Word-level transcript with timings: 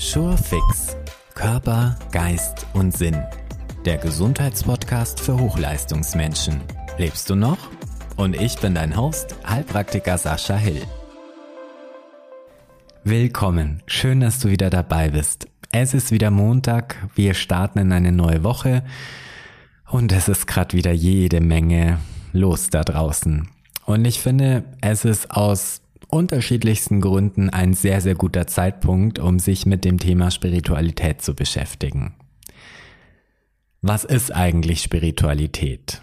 Surefix 0.00 0.96
Körper, 1.34 1.98
Geist 2.12 2.68
und 2.72 2.96
Sinn. 2.96 3.20
Der 3.84 3.96
Gesundheitspodcast 3.96 5.18
für 5.18 5.36
Hochleistungsmenschen. 5.36 6.60
Lebst 6.98 7.28
du 7.28 7.34
noch? 7.34 7.58
Und 8.16 8.40
ich 8.40 8.56
bin 8.60 8.76
dein 8.76 8.96
Host, 8.96 9.34
Heilpraktiker 9.44 10.16
Sascha 10.16 10.54
Hill. 10.54 10.82
Willkommen, 13.02 13.82
schön, 13.88 14.20
dass 14.20 14.38
du 14.38 14.50
wieder 14.50 14.70
dabei 14.70 15.08
bist. 15.08 15.48
Es 15.72 15.94
ist 15.94 16.12
wieder 16.12 16.30
Montag, 16.30 17.08
wir 17.16 17.34
starten 17.34 17.80
in 17.80 17.90
eine 17.90 18.12
neue 18.12 18.44
Woche 18.44 18.84
und 19.90 20.12
es 20.12 20.28
ist 20.28 20.46
gerade 20.46 20.76
wieder 20.76 20.92
jede 20.92 21.40
Menge 21.40 21.98
los 22.32 22.70
da 22.70 22.84
draußen. 22.84 23.48
Und 23.84 24.04
ich 24.04 24.20
finde, 24.20 24.62
es 24.80 25.04
ist 25.04 25.32
aus 25.32 25.80
unterschiedlichsten 26.08 27.00
Gründen 27.00 27.50
ein 27.50 27.74
sehr, 27.74 28.00
sehr 28.00 28.14
guter 28.14 28.46
Zeitpunkt, 28.46 29.18
um 29.18 29.38
sich 29.38 29.66
mit 29.66 29.84
dem 29.84 29.98
Thema 29.98 30.30
Spiritualität 30.30 31.22
zu 31.22 31.34
beschäftigen. 31.34 32.14
Was 33.80 34.04
ist 34.04 34.34
eigentlich 34.34 34.82
Spiritualität? 34.82 36.02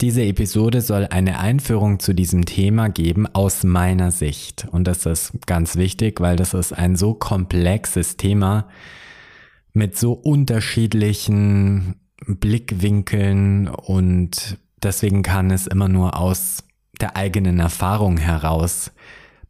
Diese 0.00 0.22
Episode 0.24 0.80
soll 0.80 1.06
eine 1.06 1.38
Einführung 1.38 2.00
zu 2.00 2.14
diesem 2.14 2.46
Thema 2.46 2.88
geben 2.88 3.28
aus 3.32 3.62
meiner 3.62 4.10
Sicht. 4.10 4.66
Und 4.72 4.88
das 4.88 5.06
ist 5.06 5.46
ganz 5.46 5.76
wichtig, 5.76 6.20
weil 6.20 6.34
das 6.34 6.52
ist 6.52 6.72
ein 6.72 6.96
so 6.96 7.14
komplexes 7.14 8.16
Thema 8.16 8.68
mit 9.72 9.96
so 9.96 10.12
unterschiedlichen 10.12 11.94
Blickwinkeln 12.26 13.68
und 13.68 14.58
deswegen 14.82 15.22
kann 15.22 15.50
es 15.50 15.66
immer 15.66 15.88
nur 15.88 16.18
aus 16.18 16.64
der 17.00 17.16
eigenen 17.16 17.58
Erfahrung 17.58 18.16
heraus 18.16 18.92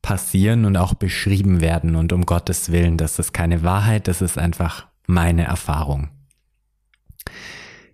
passieren 0.04 0.66
und 0.66 0.76
auch 0.76 0.92
beschrieben 0.92 1.62
werden. 1.62 1.96
Und 1.96 2.12
um 2.12 2.26
Gottes 2.26 2.70
Willen, 2.70 2.98
das 2.98 3.18
ist 3.18 3.32
keine 3.32 3.62
Wahrheit, 3.62 4.06
das 4.06 4.20
ist 4.20 4.36
einfach 4.36 4.86
meine 5.06 5.44
Erfahrung. 5.44 6.10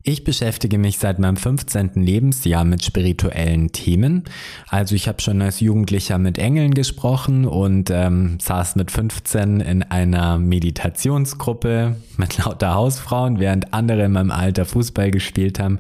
Ich 0.03 0.25
beschäftige 0.25 0.77
mich 0.77 0.99
seit 0.99 1.21
meinem 1.21 1.37
15. 1.37 1.93
Lebensjahr 1.95 2.65
mit 2.65 2.85
spirituellen 2.85 3.71
Themen. 3.71 4.25
Also 4.67 4.97
ich 4.97 5.07
habe 5.07 5.23
schon 5.23 5.41
als 5.41 5.61
Jugendlicher 5.61 6.19
mit 6.19 6.37
Engeln 6.37 6.75
gesprochen 6.75 7.45
und 7.45 7.91
ähm, 7.91 8.41
saß 8.41 8.75
mit 8.75 8.91
15 8.91 9.61
in 9.61 9.85
einer 9.85 10.37
Meditationsgruppe 10.39 11.95
mit 12.17 12.39
lauter 12.39 12.75
Hausfrauen, 12.75 13.39
während 13.39 13.73
andere 13.73 14.05
in 14.07 14.13
meinem 14.13 14.33
Alter 14.33 14.65
Fußball 14.65 15.13
gespielt 15.13 15.61
haben. 15.61 15.79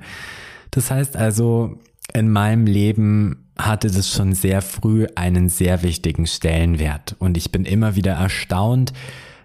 Das 0.71 0.93
heißt 0.93 1.17
also, 1.17 1.81
in 2.13 2.31
meinem 2.31 2.67
Leben 2.67 3.50
hatte 3.67 3.91
das 3.91 4.11
schon 4.11 4.35
sehr 4.35 4.63
früh 4.63 5.07
einen 5.15 5.49
sehr 5.49 5.83
wichtigen 5.83 6.27
Stellenwert. 6.27 7.17
Und 7.19 7.37
ich 7.37 7.53
bin 7.53 7.65
immer 7.65 7.97
wieder 7.97 8.13
erstaunt, 8.13 8.93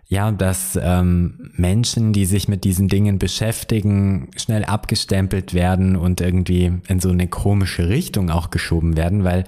ja, 0.08 0.32
dass 0.32 0.78
ähm, 0.82 1.52
Menschen, 1.56 2.14
die 2.14 2.26
sich 2.26 2.48
mit 2.48 2.64
diesen 2.64 2.88
Dingen 2.88 3.18
beschäftigen, 3.18 4.30
schnell 4.38 4.64
abgestempelt 4.64 5.54
werden 5.54 5.96
und 5.96 6.22
irgendwie 6.22 6.74
in 6.88 7.00
so 7.00 7.10
eine 7.10 7.28
komische 7.28 7.90
Richtung 7.90 8.30
auch 8.30 8.52
geschoben 8.52 8.98
werden, 8.98 9.24
weil 9.24 9.46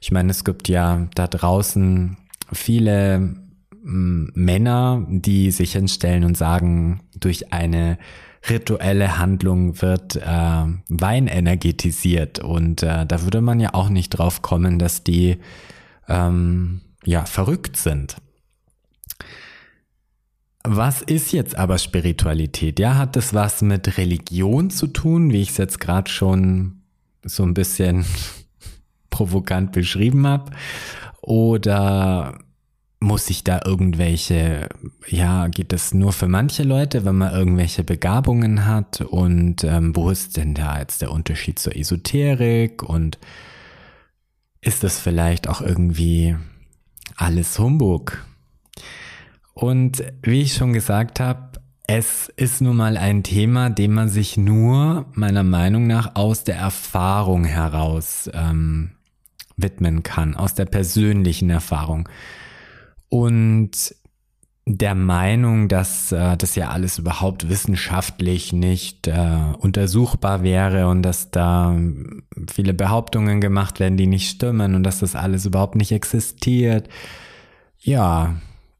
ich 0.00 0.12
meine, 0.12 0.30
es 0.30 0.44
gibt 0.44 0.68
ja 0.68 1.08
da 1.14 1.26
draußen 1.26 2.18
viele 2.52 3.36
Männer, 3.84 5.06
die 5.08 5.50
sich 5.50 5.72
hinstellen 5.72 6.24
und 6.24 6.38
sagen, 6.38 7.00
durch 7.20 7.52
eine 7.52 7.98
rituelle 8.48 9.18
Handlung 9.18 9.80
wird 9.82 10.16
äh, 10.16 10.64
Wein 10.88 11.26
energetisiert. 11.26 12.38
Und 12.38 12.82
äh, 12.82 13.04
da 13.06 13.22
würde 13.22 13.42
man 13.42 13.60
ja 13.60 13.74
auch 13.74 13.90
nicht 13.90 14.10
drauf 14.10 14.40
kommen, 14.42 14.78
dass 14.78 15.04
die 15.04 15.36
ähm, 16.08 16.80
ja 17.04 17.26
verrückt 17.26 17.76
sind. 17.76 18.16
Was 20.62 21.02
ist 21.02 21.32
jetzt 21.32 21.56
aber 21.56 21.76
Spiritualität? 21.76 22.78
Ja, 22.78 22.96
hat 22.96 23.16
das 23.16 23.34
was 23.34 23.60
mit 23.60 23.98
Religion 23.98 24.70
zu 24.70 24.86
tun, 24.86 25.30
wie 25.30 25.42
ich 25.42 25.50
es 25.50 25.58
jetzt 25.58 25.78
gerade 25.78 26.10
schon 26.10 26.80
so 27.22 27.42
ein 27.42 27.52
bisschen 27.52 28.06
provokant 29.10 29.72
beschrieben 29.72 30.26
habe? 30.26 30.52
Oder 31.20 32.38
muss 33.04 33.30
ich 33.30 33.44
da 33.44 33.60
irgendwelche, 33.64 34.68
ja, 35.06 35.48
geht 35.48 35.72
das 35.72 35.94
nur 35.94 36.12
für 36.12 36.26
manche 36.26 36.62
Leute, 36.62 37.04
wenn 37.04 37.16
man 37.16 37.34
irgendwelche 37.34 37.84
Begabungen 37.84 38.66
hat? 38.66 39.02
Und 39.02 39.62
ähm, 39.62 39.94
wo 39.94 40.10
ist 40.10 40.36
denn 40.36 40.54
da 40.54 40.78
jetzt 40.80 41.02
der 41.02 41.12
Unterschied 41.12 41.58
zur 41.58 41.76
Esoterik? 41.76 42.82
Und 42.82 43.18
ist 44.60 44.82
das 44.82 44.98
vielleicht 44.98 45.48
auch 45.48 45.60
irgendwie 45.60 46.36
alles 47.16 47.58
Humbug? 47.58 48.24
Und 49.52 50.02
wie 50.22 50.42
ich 50.42 50.54
schon 50.54 50.72
gesagt 50.72 51.20
habe, 51.20 51.60
es 51.86 52.32
ist 52.36 52.62
nun 52.62 52.76
mal 52.76 52.96
ein 52.96 53.22
Thema, 53.22 53.68
dem 53.68 53.92
man 53.92 54.08
sich 54.08 54.38
nur 54.38 55.04
meiner 55.12 55.44
Meinung 55.44 55.86
nach 55.86 56.16
aus 56.16 56.42
der 56.42 56.56
Erfahrung 56.56 57.44
heraus 57.44 58.30
ähm, 58.32 58.92
widmen 59.58 60.02
kann, 60.02 60.34
aus 60.34 60.54
der 60.54 60.64
persönlichen 60.64 61.50
Erfahrung 61.50 62.08
und 63.14 63.70
der 64.66 64.96
Meinung, 64.96 65.68
dass 65.68 66.10
äh, 66.10 66.36
das 66.36 66.56
ja 66.56 66.70
alles 66.70 66.98
überhaupt 66.98 67.48
wissenschaftlich 67.48 68.52
nicht 68.52 69.06
äh, 69.06 69.38
untersuchbar 69.60 70.42
wäre 70.42 70.88
und 70.88 71.02
dass 71.02 71.30
da 71.30 71.78
viele 72.52 72.74
Behauptungen 72.74 73.40
gemacht 73.40 73.78
werden, 73.78 73.96
die 73.96 74.08
nicht 74.08 74.28
stimmen 74.28 74.74
und 74.74 74.82
dass 74.82 74.98
das 74.98 75.14
alles 75.14 75.46
überhaupt 75.46 75.76
nicht 75.76 75.92
existiert. 75.92 76.88
Ja, 77.78 78.34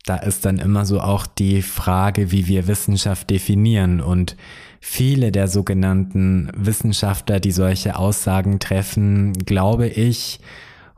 da 0.05 0.17
ist 0.17 0.44
dann 0.44 0.59
immer 0.59 0.84
so 0.84 1.00
auch 1.00 1.28
die 1.28 1.62
Frage, 1.62 2.33
wie 2.33 2.49
wir 2.49 2.67
Wissenschaft 2.67 3.31
definieren 3.31 4.00
und 4.00 4.37
viele 4.81 5.31
der 5.31 5.47
sogenannten 5.47 6.50
Wissenschaftler, 6.56 7.39
die 7.39 7.53
solche 7.53 7.97
Aussagen 7.97 8.59
treffen, 8.59 9.33
glaube 9.33 9.87
ich, 9.87 10.41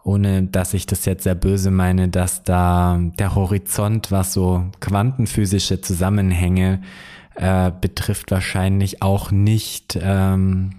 ohne 0.06 0.44
dass 0.44 0.72
ich 0.72 0.86
das 0.86 1.04
jetzt 1.04 1.24
sehr 1.24 1.34
böse 1.34 1.72
meine, 1.72 2.08
dass 2.08 2.44
da 2.44 3.00
der 3.18 3.34
Horizont, 3.34 4.12
was 4.12 4.32
so 4.32 4.64
quantenphysische 4.78 5.80
Zusammenhänge 5.80 6.80
äh, 7.34 7.72
betrifft, 7.80 8.30
wahrscheinlich 8.30 9.02
auch 9.02 9.32
nicht 9.32 9.98
ähm, 10.00 10.76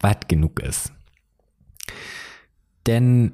weit 0.00 0.28
genug 0.28 0.58
ist. 0.60 0.92
Denn 2.88 3.32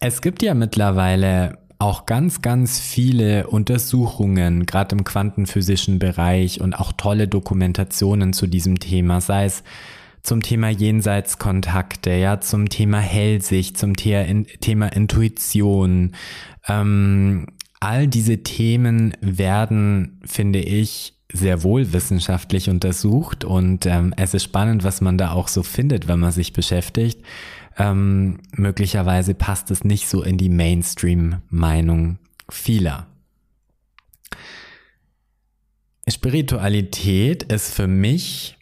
es 0.00 0.22
gibt 0.22 0.44
ja 0.44 0.54
mittlerweile 0.54 1.58
auch 1.80 2.06
ganz, 2.06 2.40
ganz 2.40 2.78
viele 2.78 3.48
Untersuchungen, 3.48 4.64
gerade 4.64 4.94
im 4.94 5.02
quantenphysischen 5.02 5.98
Bereich 5.98 6.60
und 6.60 6.74
auch 6.74 6.92
tolle 6.92 7.26
Dokumentationen 7.26 8.32
zu 8.32 8.46
diesem 8.46 8.78
Thema, 8.78 9.20
sei 9.20 9.46
es 9.46 9.64
zum 10.22 10.42
Thema 10.42 10.68
Jenseitskontakte, 10.68 12.12
ja, 12.12 12.40
zum 12.40 12.68
Thema 12.68 12.98
Hellsicht, 12.98 13.76
zum 13.76 13.96
Thema 13.96 14.86
Intuition. 14.86 16.12
Ähm, 16.68 17.46
all 17.80 18.06
diese 18.06 18.42
Themen 18.44 19.16
werden, 19.20 20.20
finde 20.24 20.60
ich, 20.60 21.14
sehr 21.32 21.62
wohl 21.62 21.92
wissenschaftlich 21.92 22.68
untersucht 22.68 23.44
und 23.44 23.86
ähm, 23.86 24.14
es 24.16 24.34
ist 24.34 24.44
spannend, 24.44 24.84
was 24.84 25.00
man 25.00 25.16
da 25.18 25.32
auch 25.32 25.48
so 25.48 25.62
findet, 25.62 26.06
wenn 26.06 26.20
man 26.20 26.30
sich 26.30 26.52
beschäftigt. 26.52 27.22
Ähm, 27.78 28.38
möglicherweise 28.54 29.34
passt 29.34 29.70
es 29.70 29.82
nicht 29.82 30.08
so 30.08 30.22
in 30.22 30.36
die 30.36 30.50
Mainstream-Meinung 30.50 32.18
vieler. 32.50 33.06
Spiritualität 36.06 37.44
ist 37.44 37.72
für 37.72 37.86
mich 37.86 38.58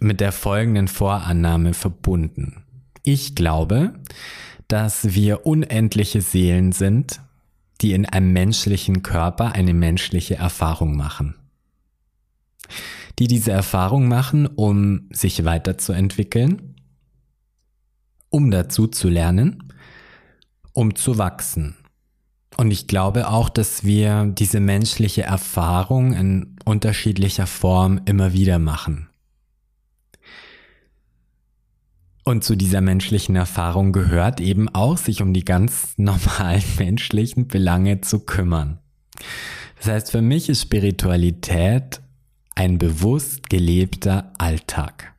mit 0.00 0.20
der 0.20 0.32
folgenden 0.32 0.88
Vorannahme 0.88 1.74
verbunden. 1.74 2.64
Ich 3.02 3.34
glaube, 3.34 3.94
dass 4.68 5.14
wir 5.14 5.46
unendliche 5.46 6.20
Seelen 6.20 6.72
sind, 6.72 7.20
die 7.80 7.92
in 7.92 8.06
einem 8.06 8.32
menschlichen 8.32 9.02
Körper 9.02 9.52
eine 9.52 9.74
menschliche 9.74 10.36
Erfahrung 10.36 10.96
machen. 10.96 11.34
Die 13.18 13.28
diese 13.28 13.52
Erfahrung 13.52 14.08
machen, 14.08 14.46
um 14.46 15.08
sich 15.10 15.44
weiterzuentwickeln, 15.44 16.74
um 18.28 18.50
dazu 18.50 18.86
zu 18.86 19.08
lernen, 19.08 19.72
um 20.72 20.94
zu 20.94 21.16
wachsen. 21.16 21.76
Und 22.56 22.70
ich 22.70 22.86
glaube 22.86 23.28
auch, 23.28 23.48
dass 23.48 23.84
wir 23.84 24.26
diese 24.26 24.60
menschliche 24.60 25.22
Erfahrung 25.22 26.12
in 26.12 26.56
unterschiedlicher 26.64 27.46
Form 27.46 28.00
immer 28.06 28.32
wieder 28.32 28.58
machen. 28.58 29.08
Und 32.28 32.42
zu 32.42 32.56
dieser 32.56 32.80
menschlichen 32.80 33.36
Erfahrung 33.36 33.92
gehört 33.92 34.40
eben 34.40 34.68
auch, 34.68 34.98
sich 34.98 35.22
um 35.22 35.32
die 35.32 35.44
ganz 35.44 35.94
normalen 35.96 36.64
menschlichen 36.76 37.46
Belange 37.46 38.00
zu 38.00 38.18
kümmern. 38.18 38.80
Das 39.78 39.86
heißt, 39.86 40.10
für 40.10 40.22
mich 40.22 40.48
ist 40.48 40.60
Spiritualität 40.60 42.00
ein 42.56 42.78
bewusst 42.78 43.48
gelebter 43.48 44.32
Alltag. 44.38 45.14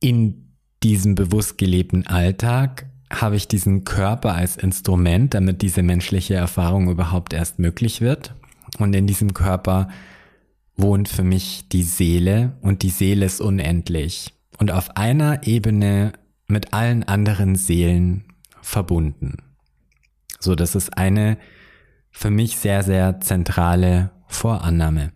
In 0.00 0.50
diesem 0.82 1.14
bewusst 1.14 1.56
gelebten 1.56 2.06
Alltag 2.06 2.86
habe 3.10 3.36
ich 3.36 3.48
diesen 3.48 3.84
Körper 3.84 4.34
als 4.34 4.58
Instrument, 4.58 5.32
damit 5.32 5.62
diese 5.62 5.82
menschliche 5.82 6.34
Erfahrung 6.34 6.90
überhaupt 6.90 7.32
erst 7.32 7.58
möglich 7.58 8.02
wird. 8.02 8.34
Und 8.78 8.94
in 8.94 9.06
diesem 9.06 9.32
Körper 9.32 9.88
wohnt 10.76 11.08
für 11.08 11.22
mich 11.22 11.68
die 11.68 11.82
Seele 11.82 12.56
und 12.60 12.82
die 12.82 12.90
Seele 12.90 13.26
ist 13.26 13.40
unendlich 13.40 14.34
und 14.58 14.70
auf 14.70 14.96
einer 14.96 15.46
Ebene 15.46 16.12
mit 16.46 16.72
allen 16.72 17.02
anderen 17.02 17.56
Seelen 17.56 18.24
verbunden. 18.62 19.38
So, 20.38 20.54
das 20.54 20.74
ist 20.74 20.96
eine 20.96 21.38
für 22.10 22.30
mich 22.30 22.56
sehr, 22.56 22.82
sehr 22.82 23.20
zentrale 23.20 24.10
Vorannahme. 24.28 25.12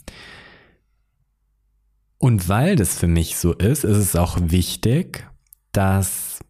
Und 2.19 2.49
weil 2.49 2.77
das 2.77 2.99
für 2.99 3.07
mich 3.07 3.37
so 3.37 3.55
ist, 3.55 3.85
ist 3.85 3.97
es 3.97 4.17
auch 4.17 4.37
wichtig, 4.41 5.27
dass 5.73 6.41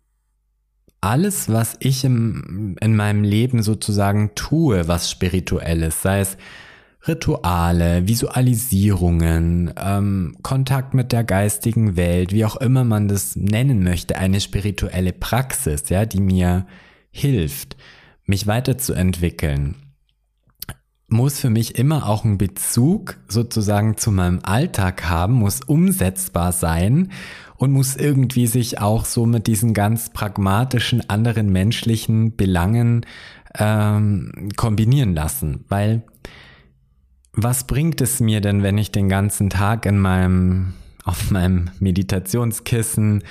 alles, 1.00 1.48
was 1.48 1.76
ich 1.80 2.04
im, 2.04 2.76
in 2.80 2.96
meinem 2.96 3.22
Leben 3.22 3.62
sozusagen 3.62 4.34
tue, 4.34 4.88
was 4.88 5.10
spirituell 5.10 5.82
ist, 5.82 6.02
sei 6.02 6.20
es 6.20 6.36
Rituale, 7.08 8.06
Visualisierungen, 8.06 9.72
ähm, 9.76 10.36
Kontakt 10.42 10.92
mit 10.92 11.12
der 11.12 11.24
geistigen 11.24 11.96
Welt, 11.96 12.32
wie 12.32 12.44
auch 12.44 12.56
immer 12.56 12.84
man 12.84 13.08
das 13.08 13.36
nennen 13.36 13.82
möchte, 13.82 14.16
eine 14.16 14.40
spirituelle 14.40 15.12
Praxis, 15.12 15.88
ja, 15.88 16.04
die 16.04 16.20
mir 16.20 16.66
hilft, 17.10 17.76
mich 18.26 18.46
weiterzuentwickeln, 18.46 19.76
muss 21.08 21.40
für 21.40 21.50
mich 21.50 21.76
immer 21.76 22.08
auch 22.08 22.24
einen 22.24 22.38
Bezug 22.38 23.16
sozusagen 23.28 23.96
zu 23.96 24.12
meinem 24.12 24.40
Alltag 24.42 25.08
haben, 25.08 25.34
muss 25.34 25.60
umsetzbar 25.60 26.52
sein 26.52 27.10
und 27.56 27.72
muss 27.72 27.96
irgendwie 27.96 28.46
sich 28.46 28.80
auch 28.80 29.04
so 29.04 29.26
mit 29.26 29.46
diesen 29.46 29.74
ganz 29.74 30.10
pragmatischen 30.10 31.08
anderen 31.10 31.50
menschlichen 31.50 32.36
Belangen 32.36 33.04
ähm, 33.58 34.50
kombinieren 34.56 35.14
lassen, 35.14 35.64
weil 35.68 36.02
was 37.32 37.64
bringt 37.64 38.00
es 38.00 38.20
mir 38.20 38.40
denn, 38.40 38.62
wenn 38.62 38.78
ich 38.78 38.92
den 38.92 39.08
ganzen 39.08 39.50
Tag 39.50 39.86
in 39.86 39.98
meinem, 39.98 40.74
auf 41.04 41.30
meinem 41.30 41.70
Meditationskissen 41.78 43.22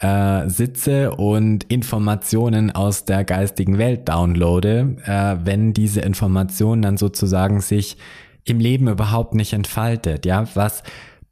äh, 0.00 0.48
sitze 0.48 1.12
und 1.12 1.64
Informationen 1.64 2.70
aus 2.70 3.04
der 3.04 3.24
geistigen 3.24 3.78
Welt 3.78 4.08
downloade, 4.08 4.96
äh, 5.04 5.36
wenn 5.44 5.72
diese 5.72 6.00
Information 6.00 6.82
dann 6.82 6.96
sozusagen 6.96 7.60
sich 7.60 7.96
im 8.44 8.58
Leben 8.58 8.88
überhaupt 8.88 9.34
nicht 9.34 9.52
entfaltet? 9.52 10.26
Ja, 10.26 10.46
was 10.54 10.82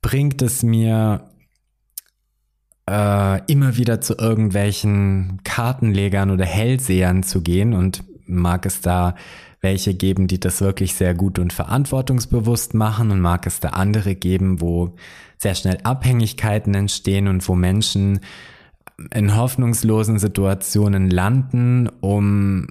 bringt 0.01 0.43
es 0.43 0.63
mir, 0.63 1.29
äh, 2.89 3.41
immer 3.51 3.77
wieder 3.77 4.01
zu 4.01 4.17
irgendwelchen 4.19 5.41
Kartenlegern 5.45 6.31
oder 6.31 6.45
Hellsehern 6.45 7.23
zu 7.23 7.43
gehen 7.43 7.75
und 7.75 8.05
mag 8.27 8.67
es 8.67 8.81
da 8.81 9.15
welche 9.63 9.95
geben, 9.95 10.27
die 10.27 10.41
das 10.41 10.61
wirklich 10.61 10.95
sehr 10.95 11.15
gut 11.15 11.39
und 11.39 11.53
verantwortungsbewusst 11.53 12.75
machen 12.75 13.13
und 13.13 13.21
mag 13.21 13.47
es 13.47 13.61
da 13.61 13.71
andere 13.71 14.17
geben, 14.17 14.61
wo 14.61 14.97
sehr 15.39 15.55
schnell 15.55 15.79
Abhängigkeiten 15.85 16.75
entstehen 16.75 17.29
und 17.29 17.49
wo 17.49 17.55
Menschen 17.55 18.21
in 19.15 19.37
hoffnungslosen 19.37 20.19
Situationen 20.19 21.11
landen, 21.11 21.89
um 22.01 22.67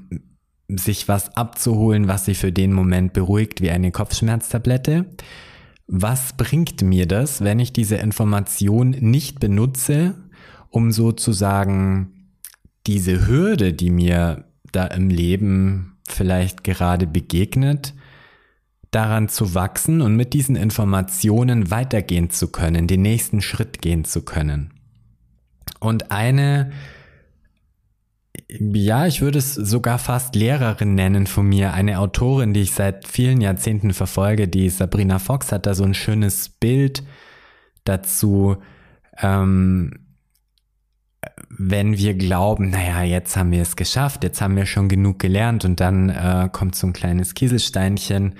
sich 0.67 1.07
was 1.07 1.35
abzuholen, 1.35 2.07
was 2.07 2.25
sie 2.25 2.35
für 2.35 2.51
den 2.51 2.73
Moment 2.73 3.13
beruhigt, 3.13 3.61
wie 3.61 3.71
eine 3.71 3.91
Kopfschmerztablette. 3.91 5.05
Was 5.87 6.33
bringt 6.33 6.81
mir 6.81 7.05
das, 7.07 7.41
wenn 7.43 7.59
ich 7.59 7.73
diese 7.73 7.95
Information 7.95 8.91
nicht 8.91 9.39
benutze, 9.39 10.15
um 10.69 10.91
sozusagen 10.91 12.33
diese 12.87 13.27
Hürde, 13.27 13.73
die 13.73 13.89
mir 13.89 14.45
da 14.71 14.87
im 14.87 15.09
Leben 15.09 15.90
vielleicht 16.11 16.63
gerade 16.63 17.07
begegnet, 17.07 17.93
daran 18.91 19.29
zu 19.29 19.55
wachsen 19.55 20.01
und 20.01 20.15
mit 20.15 20.33
diesen 20.33 20.55
Informationen 20.55 21.71
weitergehen 21.71 22.29
zu 22.29 22.51
können, 22.51 22.87
den 22.87 23.01
nächsten 23.01 23.41
Schritt 23.41 23.81
gehen 23.81 24.03
zu 24.03 24.23
können. 24.23 24.73
Und 25.79 26.11
eine, 26.11 26.71
ja, 28.49 29.07
ich 29.07 29.21
würde 29.21 29.39
es 29.39 29.55
sogar 29.55 29.97
fast 29.97 30.35
Lehrerin 30.35 30.93
nennen 30.93 31.25
von 31.25 31.47
mir, 31.47 31.73
eine 31.73 31.99
Autorin, 31.99 32.53
die 32.53 32.61
ich 32.61 32.71
seit 32.71 33.07
vielen 33.07 33.39
Jahrzehnten 33.39 33.93
verfolge, 33.93 34.47
die 34.47 34.69
Sabrina 34.69 35.19
Fox 35.19 35.51
hat 35.51 35.65
da 35.65 35.73
so 35.73 35.83
ein 35.83 35.93
schönes 35.93 36.49
Bild 36.49 37.03
dazu, 37.85 38.57
ähm, 39.21 40.00
wenn 41.49 41.97
wir 41.97 42.15
glauben, 42.15 42.71
naja, 42.71 43.03
jetzt 43.03 43.37
haben 43.37 43.51
wir 43.51 43.61
es 43.61 43.75
geschafft, 43.75 44.23
jetzt 44.23 44.41
haben 44.41 44.55
wir 44.55 44.65
schon 44.65 44.89
genug 44.89 45.19
gelernt 45.19 45.65
und 45.65 45.79
dann 45.79 46.09
äh, 46.09 46.49
kommt 46.51 46.75
so 46.75 46.87
ein 46.87 46.93
kleines 46.93 47.35
Kieselsteinchen 47.35 48.35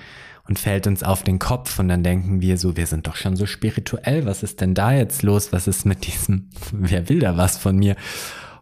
und 0.48 0.58
fällt 0.58 0.86
uns 0.86 1.02
auf 1.02 1.22
den 1.22 1.38
Kopf 1.38 1.78
und 1.78 1.88
dann 1.88 2.02
denken 2.02 2.40
wir 2.40 2.58
so, 2.58 2.76
wir 2.76 2.86
sind 2.86 3.06
doch 3.06 3.14
schon 3.14 3.36
so 3.36 3.46
spirituell, 3.46 4.26
was 4.26 4.42
ist 4.42 4.60
denn 4.60 4.74
da 4.74 4.92
jetzt 4.92 5.22
los, 5.22 5.52
was 5.52 5.68
ist 5.68 5.86
mit 5.86 6.06
diesem, 6.06 6.50
wer 6.72 7.08
will 7.08 7.20
da 7.20 7.36
was 7.36 7.56
von 7.56 7.76
mir? 7.76 7.96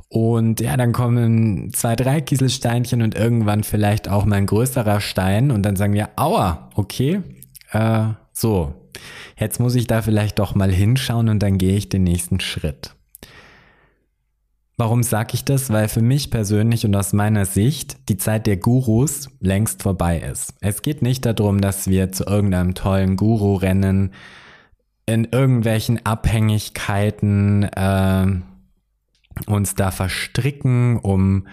Und 0.09 0.61
ja, 0.61 0.77
dann 0.77 0.93
kommen 0.93 1.73
zwei, 1.73 1.95
drei 1.95 2.21
Kieselsteinchen 2.21 3.01
und 3.01 3.15
irgendwann 3.15 3.63
vielleicht 3.63 4.09
auch 4.09 4.25
mal 4.25 4.37
ein 4.37 4.47
größerer 4.47 5.01
Stein 5.01 5.53
und 5.53 5.63
dann 5.63 5.77
sagen 5.77 5.95
wir, 5.95 6.11
aua, 6.17 6.69
okay, 6.75 7.23
äh, 7.71 8.09
so, 8.33 8.91
jetzt 9.39 9.61
muss 9.61 9.77
ich 9.77 9.87
da 9.87 10.03
vielleicht 10.03 10.41
doch 10.41 10.55
mal 10.55 10.73
hinschauen 10.73 11.29
und 11.29 11.39
dann 11.39 11.59
gehe 11.59 11.77
ich 11.77 11.89
den 11.89 12.03
nächsten 12.03 12.41
Schritt. 12.41 12.97
Warum 14.81 15.03
sage 15.03 15.35
ich 15.35 15.45
das? 15.45 15.69
Weil 15.69 15.89
für 15.89 16.01
mich 16.01 16.31
persönlich 16.31 16.87
und 16.87 16.97
aus 16.97 17.13
meiner 17.13 17.45
Sicht 17.45 18.09
die 18.09 18.17
Zeit 18.17 18.47
der 18.47 18.57
Gurus 18.57 19.29
längst 19.39 19.83
vorbei 19.83 20.19
ist. 20.19 20.55
Es 20.63 20.81
geht 20.81 21.03
nicht 21.03 21.27
darum, 21.27 21.61
dass 21.61 21.87
wir 21.87 22.13
zu 22.13 22.25
irgendeinem 22.25 22.73
tollen 22.73 23.17
Guru 23.17 23.57
rennen, 23.57 24.15
in 25.05 25.29
irgendwelchen 25.31 26.07
Abhängigkeiten 26.07 27.65
äh, 27.65 28.27
uns 29.45 29.75
da 29.75 29.91
verstricken, 29.91 30.97
um 30.97 31.47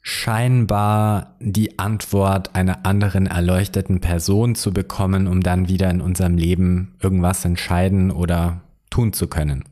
scheinbar 0.00 1.34
die 1.40 1.80
Antwort 1.80 2.54
einer 2.54 2.86
anderen 2.86 3.26
erleuchteten 3.26 4.00
Person 4.00 4.54
zu 4.54 4.72
bekommen, 4.72 5.26
um 5.26 5.40
dann 5.40 5.68
wieder 5.68 5.90
in 5.90 6.00
unserem 6.00 6.36
Leben 6.36 6.94
irgendwas 7.02 7.44
entscheiden 7.44 8.12
oder 8.12 8.60
tun 8.88 9.12
zu 9.12 9.26
können. 9.26 9.64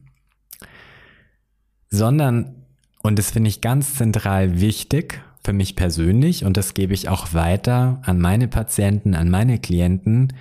Sondern 1.89 2.64
und 3.05 3.19
das 3.19 3.33
finde 3.33 3.51
ich 3.51 3.61
ganz 3.61 3.97
zentral 3.97 4.63
wichtig 4.63 5.23
für 5.45 5.53
mich 5.53 5.77
persönlich 5.77 6.47
und 6.47 6.57
das 6.57 6.73
gebe 6.73 6.95
ich 6.95 7.11
auch 7.11 7.35
weiter 7.35 8.01
an 8.03 8.19
meine 8.19 8.49
Patienten, 8.49 9.15
an 9.15 9.29
meine 9.29 9.59
Klienten. 9.59 10.33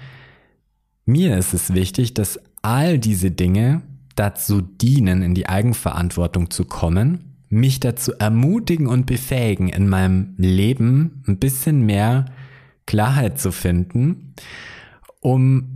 Mir 1.03 1.38
ist 1.38 1.53
es 1.53 1.74
wichtig, 1.74 2.13
dass 2.13 2.39
all 2.62 3.00
diese 3.00 3.32
Dinge 3.32 3.82
dazu 4.15 4.62
dienen, 4.62 5.24
in 5.24 5.36
die 5.36 5.50
Eigenverantwortung 5.50 6.51
zu 6.51 6.63
kommen, 6.63 7.36
mich 7.50 7.82
dazu 7.82 8.13
ermutigen 8.13 8.88
und 8.88 9.08
befähigen, 9.08 9.67
in 9.67 9.89
meinem 9.89 10.34
Leben 10.38 11.22
ein 11.27 11.39
bisschen 11.39 11.86
mehr 11.86 12.27
Klarheit 12.86 13.41
zu 13.41 13.51
finden, 13.51 14.36
um 15.20 15.75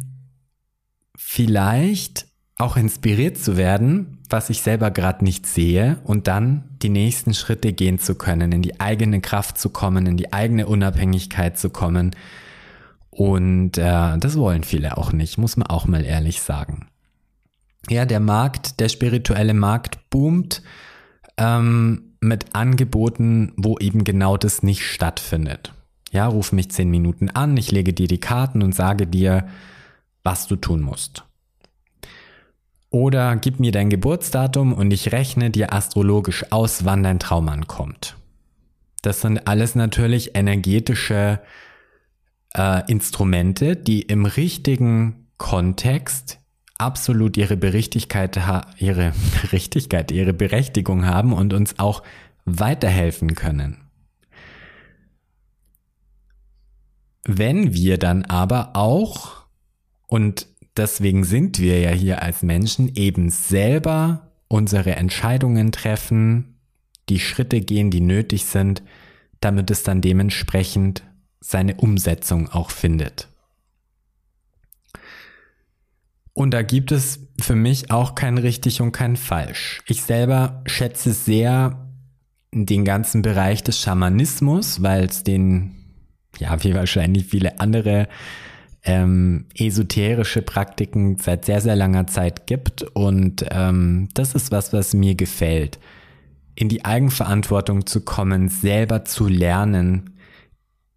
vielleicht 1.17 2.27
auch 2.55 2.77
inspiriert 2.77 3.37
zu 3.37 3.57
werden, 3.57 4.19
was 4.29 4.49
ich 4.49 4.61
selber 4.61 4.89
gerade 4.89 5.25
nicht 5.25 5.45
sehe 5.45 5.99
und 6.05 6.27
dann 6.27 6.66
die 6.81 6.89
nächsten 6.89 7.33
Schritte 7.33 7.73
gehen 7.73 7.99
zu 7.99 8.15
können, 8.15 8.51
in 8.51 8.61
die 8.61 8.79
eigene 8.79 9.21
Kraft 9.21 9.57
zu 9.57 9.69
kommen, 9.69 10.05
in 10.05 10.17
die 10.17 10.33
eigene 10.33 10.67
Unabhängigkeit 10.67 11.57
zu 11.57 11.69
kommen. 11.69 12.15
Und 13.09 13.77
äh, 13.77 14.17
das 14.17 14.37
wollen 14.37 14.63
viele 14.63 14.97
auch 14.97 15.11
nicht, 15.11 15.37
muss 15.37 15.57
man 15.57 15.67
auch 15.67 15.85
mal 15.85 16.05
ehrlich 16.05 16.41
sagen. 16.41 16.87
Ja, 17.89 18.05
der 18.05 18.19
Markt, 18.19 18.79
der 18.79 18.89
spirituelle 18.89 19.53
Markt 19.53 20.09
boomt 20.09 20.61
ähm, 21.37 22.15
mit 22.19 22.55
Angeboten, 22.55 23.53
wo 23.55 23.77
eben 23.79 24.03
genau 24.03 24.37
das 24.37 24.61
nicht 24.61 24.83
stattfindet. 24.83 25.73
Ja, 26.11 26.27
ruf 26.27 26.51
mich 26.51 26.71
zehn 26.71 26.89
Minuten 26.89 27.29
an, 27.29 27.57
ich 27.57 27.71
lege 27.71 27.93
dir 27.93 28.07
die 28.07 28.19
Karten 28.19 28.61
und 28.61 28.73
sage 28.73 29.07
dir, 29.07 29.47
was 30.23 30.47
du 30.47 30.55
tun 30.55 30.81
musst. 30.81 31.26
Oder 32.97 33.35
gib 33.35 33.59
mir 33.59 33.71
dein 33.71 33.91
Geburtsdatum 33.91 34.73
und 34.73 34.89
ich 34.89 35.11
rechne 35.11 35.51
dir 35.51 35.71
astrologisch 35.71 36.51
aus, 36.51 36.83
wann 36.83 37.03
dein 37.03 37.19
Traum 37.19 37.47
ankommt. 37.47 38.17
Das 39.03 39.21
sind 39.21 39.47
alles 39.47 39.75
natürlich 39.75 40.35
energetische 40.35 41.39
äh, 42.55 42.91
Instrumente, 42.91 43.75
die 43.75 44.01
im 44.01 44.25
richtigen 44.25 45.27
Kontext 45.37 46.39
absolut 46.79 47.37
ihre 47.37 47.55
Berichtigkeit, 47.55 48.39
ihre 48.79 49.13
Richtigkeit, 49.51 50.11
ihre 50.11 50.33
Berechtigung 50.33 51.05
haben 51.05 51.33
und 51.33 51.53
uns 51.53 51.77
auch 51.77 52.01
weiterhelfen 52.45 53.35
können. 53.35 53.77
Wenn 57.25 57.75
wir 57.75 57.99
dann 57.99 58.25
aber 58.25 58.75
auch, 58.75 59.45
und 60.07 60.47
deswegen 60.77 61.23
sind 61.23 61.59
wir 61.59 61.79
ja 61.79 61.91
hier 61.91 62.21
als 62.21 62.43
Menschen 62.43 62.95
eben 62.95 63.29
selber 63.29 64.31
unsere 64.47 64.95
Entscheidungen 64.95 65.71
treffen, 65.71 66.59
die 67.09 67.19
Schritte 67.19 67.61
gehen, 67.61 67.91
die 67.91 68.01
nötig 68.01 68.45
sind, 68.45 68.83
damit 69.39 69.71
es 69.71 69.83
dann 69.83 70.01
dementsprechend 70.01 71.03
seine 71.39 71.75
Umsetzung 71.75 72.49
auch 72.49 72.71
findet. 72.71 73.27
Und 76.33 76.51
da 76.51 76.61
gibt 76.61 76.91
es 76.91 77.19
für 77.41 77.55
mich 77.55 77.89
auch 77.89 78.13
kein 78.13 78.37
richtig 78.37 78.81
und 78.81 78.91
kein 78.91 79.15
falsch. 79.15 79.81
Ich 79.87 80.03
selber 80.03 80.61
schätze 80.67 81.11
sehr 81.13 81.87
den 82.51 82.85
ganzen 82.85 83.21
Bereich 83.21 83.63
des 83.63 83.79
Schamanismus, 83.79 84.81
weil 84.81 85.05
es 85.05 85.23
den, 85.23 85.75
ja, 86.37 86.63
wie 86.63 86.75
wahrscheinlich 86.75 87.25
viele 87.25 87.59
andere 87.59 88.07
ähm, 88.87 89.45
esoterische 89.53 90.41
Praktiken 90.41 91.17
seit 91.19 91.45
sehr, 91.45 91.61
sehr 91.61 91.75
langer 91.75 92.07
Zeit 92.07 92.47
gibt. 92.47 92.83
Und 92.83 93.45
ähm, 93.51 94.07
das 94.13 94.33
ist 94.33 94.51
was, 94.51 94.73
was 94.73 94.93
mir 94.93 95.13
gefällt. 95.13 95.77
In 96.55 96.69
die 96.69 96.85
Eigenverantwortung 96.85 97.85
zu 97.85 98.01
kommen, 98.01 98.47
selber 98.47 99.05
zu 99.05 99.27
lernen, 99.27 100.17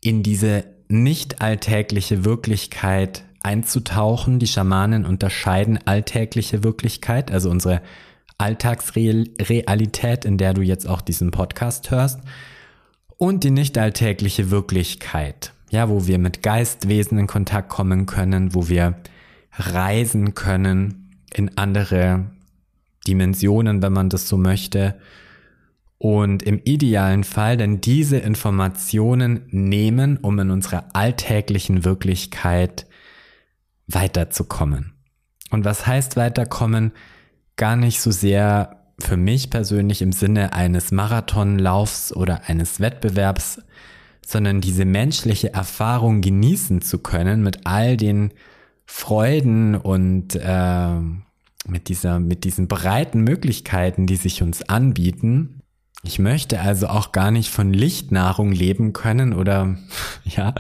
in 0.01 0.23
diese 0.23 0.65
nicht 0.89 1.43
alltägliche 1.43 2.25
Wirklichkeit 2.25 3.25
einzutauchen. 3.41 4.39
Die 4.39 4.47
Schamanen 4.47 5.05
unterscheiden 5.05 5.79
alltägliche 5.85 6.63
Wirklichkeit, 6.63 7.31
also 7.33 7.51
unsere 7.51 7.83
Alltagsrealität, 8.39 10.25
in 10.25 10.39
der 10.39 10.55
du 10.55 10.63
jetzt 10.63 10.89
auch 10.89 11.01
diesen 11.01 11.33
Podcast 11.33 11.91
hörst, 11.91 12.21
und 13.19 13.45
die 13.45 13.51
nicht 13.51 13.77
alltägliche 13.77 14.51
Wirklichkeit, 14.51 15.53
ja, 15.71 15.89
wo 15.89 16.07
wir 16.07 16.19
mit 16.19 16.43
Geistwesen 16.43 17.19
in 17.19 17.27
Kontakt 17.27 17.69
kommen 17.69 18.07
können, 18.07 18.55
wo 18.55 18.69
wir 18.69 18.97
reisen 19.53 20.35
können 20.35 21.17
in 21.33 21.57
andere 21.57 22.27
Dimensionen, 23.07 23.81
wenn 23.81 23.93
man 23.93 24.09
das 24.09 24.29
so 24.29 24.37
möchte. 24.37 24.99
Und 25.99 26.43
im 26.43 26.61
idealen 26.65 27.25
Fall 27.25 27.57
dann 27.57 27.81
diese 27.81 28.19
Informationen 28.19 29.43
nehmen, 29.51 30.17
um 30.17 30.39
in 30.39 30.51
unserer 30.51 30.87
alltäglichen 30.93 31.85
Wirklichkeit 31.85 32.87
weiterzukommen. 33.87 34.95
Und 35.51 35.65
was 35.65 35.87
heißt 35.87 36.17
weiterkommen? 36.17 36.93
Gar 37.57 37.77
nicht 37.77 38.01
so 38.01 38.11
sehr 38.11 38.81
für 38.99 39.17
mich 39.17 39.51
persönlich 39.51 40.03
im 40.03 40.13
Sinne 40.13 40.53
eines 40.53 40.91
Marathonlaufs 40.91 42.15
oder 42.15 42.43
eines 42.49 42.81
Wettbewerbs, 42.81 43.61
sondern 44.27 44.61
diese 44.61 44.85
menschliche 44.85 45.53
Erfahrung 45.53 46.21
genießen 46.21 46.83
zu 46.83 46.99
können 46.99 47.43
mit 47.43 47.67
all 47.67 47.97
den 47.97 48.33
Freuden 48.87 49.75
und 49.75 50.35
äh, 50.35 51.01
mit 51.67 51.89
dieser, 51.89 52.19
mit 52.19 52.45
diesen 52.45 52.69
breiten 52.69 53.23
Möglichkeiten, 53.23 54.07
die 54.07 54.17
sich 54.17 54.43
uns 54.43 54.69
anbieten, 54.69 55.61
ich 56.03 56.19
möchte 56.19 56.61
also 56.61 56.87
auch 56.89 57.13
gar 57.13 57.31
nicht 57.31 57.51
von 57.51 57.75
Lichtnahrung 57.75 58.53
leben 58.53 58.95
können 58.95 59.35
oder 59.35 59.77
ja, 60.25 60.55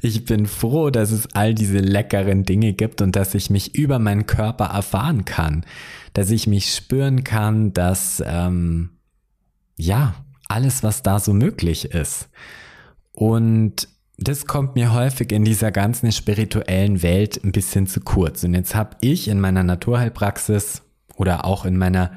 ich 0.00 0.24
bin 0.24 0.46
froh, 0.46 0.90
dass 0.90 1.10
es 1.10 1.34
all 1.34 1.54
diese 1.54 1.78
leckeren 1.78 2.44
Dinge 2.44 2.72
gibt 2.72 3.02
und 3.02 3.16
dass 3.16 3.34
ich 3.34 3.50
mich 3.50 3.74
über 3.74 3.98
meinen 3.98 4.26
Körper 4.26 4.66
erfahren 4.66 5.24
kann, 5.24 5.66
dass 6.12 6.30
ich 6.30 6.46
mich 6.46 6.72
spüren 6.74 7.24
kann, 7.24 7.72
dass 7.72 8.22
ähm, 8.24 8.90
ja, 9.76 10.14
alles, 10.46 10.84
was 10.84 11.02
da 11.02 11.18
so 11.18 11.32
möglich 11.32 11.86
ist. 11.86 12.28
Und 13.14 13.88
das 14.16 14.46
kommt 14.46 14.74
mir 14.74 14.92
häufig 14.92 15.32
in 15.32 15.44
dieser 15.44 15.72
ganzen 15.72 16.12
spirituellen 16.12 17.02
Welt 17.02 17.42
ein 17.42 17.52
bisschen 17.52 17.86
zu 17.86 18.00
kurz. 18.00 18.44
Und 18.44 18.54
jetzt 18.54 18.74
habe 18.74 18.96
ich 19.00 19.28
in 19.28 19.40
meiner 19.40 19.62
Naturheilpraxis 19.62 20.82
oder 21.16 21.44
auch 21.44 21.64
in 21.64 21.76
meiner 21.76 22.12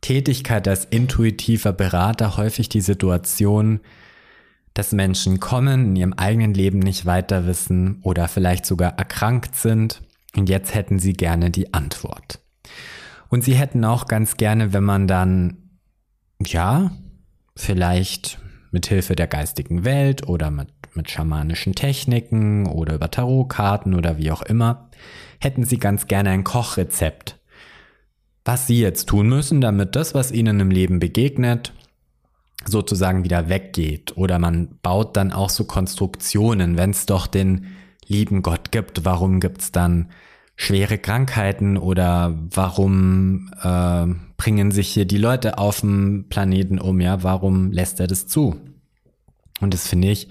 Tätigkeit 0.00 0.66
als 0.66 0.84
intuitiver 0.86 1.72
Berater 1.72 2.36
häufig 2.36 2.68
die 2.68 2.80
Situation, 2.80 3.80
dass 4.74 4.92
Menschen 4.92 5.40
kommen, 5.40 5.88
in 5.88 5.96
ihrem 5.96 6.12
eigenen 6.14 6.54
Leben 6.54 6.78
nicht 6.78 7.06
weiter 7.06 7.46
wissen 7.46 8.00
oder 8.02 8.28
vielleicht 8.28 8.64
sogar 8.66 8.98
erkrankt 8.98 9.54
sind 9.54 10.02
und 10.34 10.48
jetzt 10.48 10.74
hätten 10.74 10.98
sie 10.98 11.12
gerne 11.12 11.50
die 11.50 11.74
Antwort. 11.74 12.40
Und 13.28 13.44
sie 13.44 13.54
hätten 13.54 13.84
auch 13.84 14.06
ganz 14.06 14.36
gerne, 14.36 14.72
wenn 14.72 14.84
man 14.84 15.06
dann, 15.06 15.56
ja, 16.44 16.90
vielleicht 17.54 18.38
mit 18.72 18.86
Hilfe 18.86 19.14
der 19.14 19.28
geistigen 19.28 19.84
Welt 19.84 20.26
oder 20.26 20.50
mit, 20.50 20.68
mit 20.94 21.10
schamanischen 21.10 21.74
Techniken 21.74 22.66
oder 22.66 22.94
über 22.94 23.10
Tarotkarten 23.10 23.94
oder 23.94 24.18
wie 24.18 24.32
auch 24.32 24.42
immer, 24.42 24.90
hätten 25.40 25.64
sie 25.64 25.78
ganz 25.78 26.08
gerne 26.08 26.30
ein 26.30 26.44
Kochrezept 26.44 27.38
was 28.44 28.66
sie 28.66 28.80
jetzt 28.80 29.08
tun 29.08 29.28
müssen, 29.28 29.60
damit 29.60 29.94
das, 29.96 30.14
was 30.14 30.32
ihnen 30.32 30.60
im 30.60 30.70
Leben 30.70 30.98
begegnet, 30.98 31.72
sozusagen 32.64 33.24
wieder 33.24 33.48
weggeht. 33.48 34.16
Oder 34.16 34.38
man 34.38 34.78
baut 34.82 35.16
dann 35.16 35.32
auch 35.32 35.50
so 35.50 35.64
Konstruktionen, 35.64 36.76
wenn 36.76 36.90
es 36.90 37.06
doch 37.06 37.26
den 37.26 37.68
lieben 38.06 38.42
Gott 38.42 38.72
gibt, 38.72 39.04
warum 39.04 39.40
gibt 39.40 39.62
es 39.62 39.72
dann 39.72 40.10
schwere 40.56 40.98
Krankheiten 40.98 41.76
oder 41.76 42.38
warum 42.50 43.50
äh, 43.62 44.06
bringen 44.42 44.72
sich 44.72 44.88
hier 44.88 45.04
die 45.04 45.18
Leute 45.18 45.58
auf 45.58 45.82
dem 45.82 46.26
Planeten 46.28 46.80
um, 46.80 47.00
ja, 47.00 47.22
warum 47.22 47.70
lässt 47.70 48.00
er 48.00 48.08
das 48.08 48.26
zu? 48.26 48.56
Und 49.60 49.72
das 49.72 49.86
finde 49.86 50.10
ich 50.10 50.26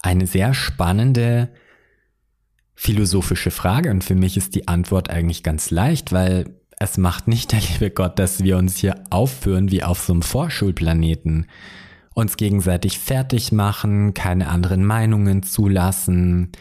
eine 0.00 0.28
sehr 0.28 0.54
spannende 0.54 1.48
philosophische 2.76 3.50
Frage 3.50 3.90
und 3.90 4.04
für 4.04 4.14
mich 4.14 4.36
ist 4.36 4.54
die 4.54 4.68
Antwort 4.68 5.10
eigentlich 5.10 5.42
ganz 5.42 5.72
leicht, 5.72 6.12
weil 6.12 6.60
es 6.78 6.96
macht 6.96 7.26
nicht 7.26 7.50
der 7.50 7.58
liebe 7.58 7.90
Gott, 7.90 8.20
dass 8.20 8.44
wir 8.44 8.56
uns 8.56 8.76
hier 8.76 9.02
aufführen 9.10 9.72
wie 9.72 9.82
auf 9.82 9.98
so 9.98 10.12
einem 10.12 10.22
Vorschulplaneten, 10.22 11.46
uns 12.14 12.36
gegenseitig 12.36 13.00
fertig 13.00 13.50
machen, 13.50 14.14
keine 14.14 14.48
anderen 14.48 14.84
Meinungen 14.84 15.42
zulassen, 15.42 16.52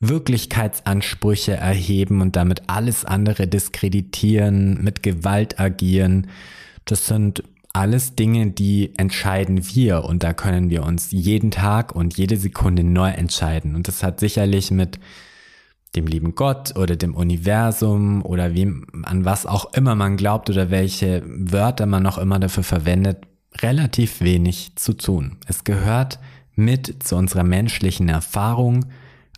Wirklichkeitsansprüche 0.00 1.52
erheben 1.52 2.22
und 2.22 2.36
damit 2.36 2.62
alles 2.68 3.04
andere 3.04 3.46
diskreditieren, 3.46 4.82
mit 4.82 5.02
Gewalt 5.02 5.60
agieren. 5.60 6.28
Das 6.86 7.06
sind 7.06 7.44
alles 7.72 8.16
Dinge, 8.16 8.50
die 8.50 8.92
entscheiden 8.96 9.74
wir 9.74 10.04
und 10.04 10.24
da 10.24 10.32
können 10.32 10.70
wir 10.70 10.84
uns 10.84 11.12
jeden 11.12 11.50
Tag 11.50 11.94
und 11.94 12.16
jede 12.16 12.36
Sekunde 12.36 12.82
neu 12.82 13.10
entscheiden. 13.10 13.76
Und 13.76 13.86
das 13.88 14.02
hat 14.02 14.20
sicherlich 14.20 14.70
mit 14.70 14.98
dem 15.94 16.06
lieben 16.06 16.34
Gott 16.34 16.76
oder 16.76 16.96
dem 16.96 17.14
Universum 17.14 18.24
oder 18.24 18.54
wem, 18.54 18.86
an 19.02 19.24
was 19.24 19.46
auch 19.46 19.72
immer 19.74 19.94
man 19.94 20.16
glaubt 20.16 20.48
oder 20.50 20.70
welche 20.70 21.22
Wörter 21.26 21.86
man 21.86 22.02
noch 22.02 22.18
immer 22.18 22.38
dafür 22.38 22.62
verwendet, 22.62 23.18
relativ 23.58 24.20
wenig 24.20 24.72
zu 24.76 24.94
tun. 24.94 25.36
Es 25.46 25.64
gehört 25.64 26.20
mit 26.54 27.02
zu 27.02 27.16
unserer 27.16 27.44
menschlichen 27.44 28.08
Erfahrung, 28.08 28.86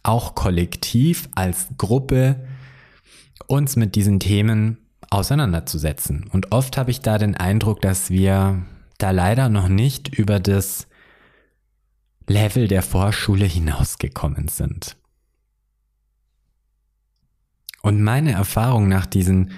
auch 0.02 0.34
kollektiv 0.34 1.28
als 1.34 1.68
Gruppe, 1.78 2.46
uns 3.46 3.76
mit 3.76 3.94
diesen 3.94 4.20
Themen 4.20 4.78
auseinanderzusetzen. 5.10 6.28
Und 6.32 6.52
oft 6.52 6.76
habe 6.76 6.90
ich 6.90 7.00
da 7.00 7.18
den 7.18 7.36
Eindruck, 7.36 7.80
dass 7.82 8.10
wir 8.10 8.62
da 8.98 9.10
leider 9.10 9.48
noch 9.48 9.68
nicht 9.68 10.08
über 10.08 10.40
das 10.40 10.86
Level 12.26 12.68
der 12.68 12.82
Vorschule 12.82 13.44
hinausgekommen 13.44 14.48
sind. 14.48 14.96
Und 17.82 18.00
meine 18.00 18.32
Erfahrung 18.32 18.88
nach 18.88 19.06
diesen 19.06 19.50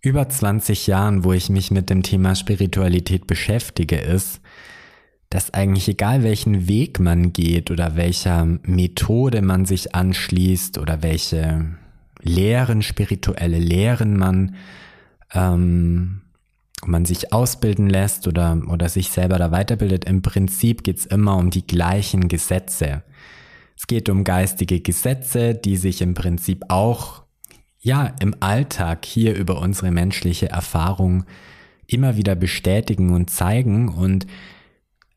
über 0.00 0.28
20 0.28 0.86
Jahren, 0.86 1.24
wo 1.24 1.32
ich 1.32 1.50
mich 1.50 1.70
mit 1.70 1.90
dem 1.90 2.02
Thema 2.02 2.34
Spiritualität 2.34 3.26
beschäftige, 3.26 3.96
ist, 3.98 4.40
dass 5.36 5.52
eigentlich 5.52 5.86
egal 5.86 6.22
welchen 6.22 6.66
Weg 6.66 6.98
man 6.98 7.34
geht 7.34 7.70
oder 7.70 7.94
welcher 7.94 8.46
Methode 8.62 9.42
man 9.42 9.66
sich 9.66 9.94
anschließt 9.94 10.78
oder 10.78 11.02
welche 11.02 11.76
Lehren, 12.22 12.80
spirituelle 12.80 13.58
Lehren 13.58 14.16
man, 14.16 14.54
ähm, 15.34 16.22
man 16.86 17.04
sich 17.04 17.34
ausbilden 17.34 17.90
lässt 17.90 18.26
oder, 18.26 18.62
oder 18.66 18.88
sich 18.88 19.10
selber 19.10 19.36
da 19.36 19.50
weiterbildet, 19.50 20.06
im 20.06 20.22
Prinzip 20.22 20.82
geht's 20.84 21.04
immer 21.04 21.36
um 21.36 21.50
die 21.50 21.66
gleichen 21.66 22.28
Gesetze. 22.28 23.02
Es 23.76 23.86
geht 23.86 24.08
um 24.08 24.24
geistige 24.24 24.80
Gesetze, 24.80 25.54
die 25.54 25.76
sich 25.76 26.00
im 26.00 26.14
Prinzip 26.14 26.64
auch 26.68 27.24
ja 27.78 28.14
im 28.20 28.34
Alltag 28.40 29.04
hier 29.04 29.34
über 29.34 29.60
unsere 29.60 29.90
menschliche 29.90 30.48
Erfahrung 30.48 31.26
immer 31.86 32.16
wieder 32.16 32.36
bestätigen 32.36 33.12
und 33.12 33.28
zeigen 33.28 33.90
und 33.90 34.26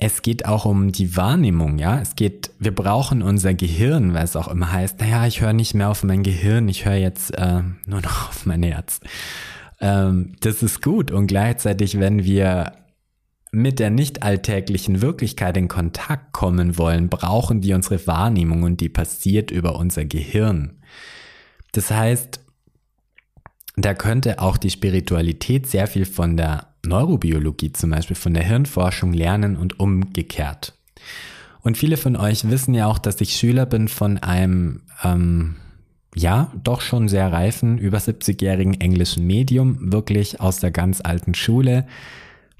es 0.01 0.21
geht 0.21 0.45
auch 0.45 0.63
um 0.63 0.93
die 0.93 1.17
Wahrnehmung, 1.17 1.77
ja. 1.77 1.99
Es 1.99 2.15
geht, 2.15 2.51
wir 2.57 2.73
brauchen 2.73 3.21
unser 3.21 3.53
Gehirn, 3.53 4.13
weil 4.13 4.23
es 4.23 4.37
auch 4.37 4.47
immer 4.47 4.71
heißt, 4.71 5.01
naja, 5.01 5.27
ich 5.27 5.41
höre 5.41 5.51
nicht 5.51 5.73
mehr 5.73 5.89
auf 5.89 6.03
mein 6.03 6.23
Gehirn, 6.23 6.69
ich 6.69 6.85
höre 6.85 6.95
jetzt 6.95 7.37
äh, 7.37 7.61
nur 7.85 8.01
noch 8.01 8.29
auf 8.29 8.45
mein 8.45 8.63
Herz. 8.63 9.01
Ähm, 9.81 10.35
das 10.39 10.63
ist 10.63 10.81
gut 10.81 11.11
und 11.11 11.27
gleichzeitig, 11.27 11.99
wenn 11.99 12.23
wir 12.23 12.71
mit 13.51 13.79
der 13.79 13.89
nicht 13.89 14.23
alltäglichen 14.23 15.01
Wirklichkeit 15.01 15.57
in 15.57 15.67
Kontakt 15.67 16.31
kommen 16.31 16.77
wollen, 16.77 17.09
brauchen 17.09 17.59
die 17.59 17.73
unsere 17.73 18.07
Wahrnehmung 18.07 18.63
und 18.63 18.79
die 18.79 18.89
passiert 18.89 19.51
über 19.51 19.75
unser 19.75 20.05
Gehirn. 20.05 20.81
Das 21.73 21.91
heißt, 21.91 22.39
da 23.75 23.93
könnte 23.93 24.39
auch 24.39 24.55
die 24.55 24.69
Spiritualität 24.69 25.67
sehr 25.67 25.87
viel 25.87 26.05
von 26.05 26.37
der 26.37 26.68
Neurobiologie 26.85 27.73
zum 27.73 27.91
Beispiel, 27.91 28.15
von 28.15 28.33
der 28.33 28.43
Hirnforschung 28.43 29.13
lernen 29.13 29.57
und 29.57 29.79
umgekehrt. 29.79 30.73
Und 31.61 31.77
viele 31.77 31.97
von 31.97 32.15
euch 32.15 32.49
wissen 32.49 32.73
ja 32.73 32.87
auch, 32.87 32.99
dass 32.99 33.19
ich 33.21 33.35
Schüler 33.35 33.65
bin 33.65 33.87
von 33.87 34.17
einem, 34.17 34.81
ähm, 35.03 35.55
ja, 36.15 36.51
doch 36.63 36.81
schon 36.81 37.09
sehr 37.09 37.31
reifen, 37.31 37.77
über 37.77 37.97
70-jährigen 37.97 38.79
englischen 38.79 39.27
Medium, 39.27 39.91
wirklich 39.91 40.39
aus 40.39 40.59
der 40.59 40.71
ganz 40.71 41.01
alten 41.01 41.33
Schule. 41.33 41.85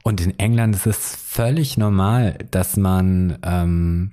Und 0.04 0.22
in 0.22 0.38
England 0.38 0.76
ist 0.76 0.88
es 0.88 1.16
völlig 1.16 1.78
normal, 1.78 2.38
dass 2.52 2.78
man 2.78 3.38
ähm, 3.44 4.12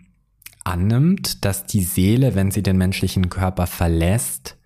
annimmt, 0.64 1.44
dass 1.44 1.66
die 1.66 1.82
Seele, 1.82 2.34
wenn 2.34 2.50
sie 2.50 2.62
den 2.62 2.76
menschlichen 2.76 3.28
Körper 3.28 3.66
verlässt, 3.66 4.56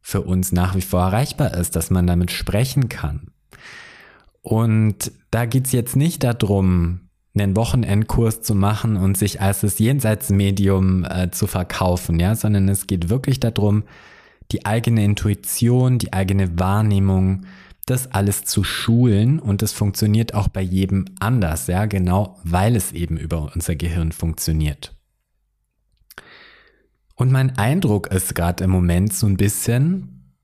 für 0.00 0.22
uns 0.22 0.52
nach 0.52 0.74
wie 0.74 0.80
vor 0.80 1.02
erreichbar 1.02 1.52
ist, 1.54 1.76
dass 1.76 1.90
man 1.90 2.06
damit 2.06 2.30
sprechen 2.30 2.88
kann. 2.88 3.30
Und 4.42 5.12
da 5.30 5.44
geht's 5.46 5.72
jetzt 5.72 5.96
nicht 5.96 6.24
darum, 6.24 7.08
einen 7.34 7.56
Wochenendkurs 7.56 8.42
zu 8.42 8.54
machen 8.54 8.96
und 8.96 9.16
sich 9.16 9.40
als 9.40 9.60
das 9.60 9.78
Jenseitsmedium 9.78 11.04
äh, 11.04 11.30
zu 11.30 11.46
verkaufen, 11.46 12.18
ja, 12.18 12.34
sondern 12.34 12.68
es 12.68 12.86
geht 12.86 13.08
wirklich 13.08 13.40
darum, 13.40 13.84
die 14.50 14.64
eigene 14.64 15.04
Intuition, 15.04 15.98
die 15.98 16.12
eigene 16.12 16.58
Wahrnehmung, 16.58 17.46
das 17.86 18.12
alles 18.12 18.44
zu 18.44 18.64
schulen 18.64 19.38
und 19.38 19.62
das 19.62 19.72
funktioniert 19.72 20.34
auch 20.34 20.48
bei 20.48 20.60
jedem 20.60 21.06
anders, 21.20 21.66
ja, 21.68 21.86
genau, 21.86 22.38
weil 22.44 22.76
es 22.76 22.92
eben 22.92 23.16
über 23.16 23.50
unser 23.54 23.76
Gehirn 23.76 24.12
funktioniert. 24.12 24.94
Und 27.14 27.32
mein 27.32 27.58
Eindruck 27.58 28.08
ist 28.08 28.34
gerade 28.34 28.64
im 28.64 28.70
Moment 28.70 29.12
so 29.12 29.26
ein 29.26 29.36
bisschen 29.36 30.34